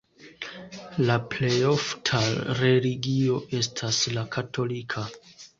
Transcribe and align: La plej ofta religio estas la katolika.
La 1.09 1.17
plej 1.33 1.59
ofta 1.73 2.23
religio 2.63 3.39
estas 3.61 4.03
la 4.17 4.29
katolika. 4.39 5.07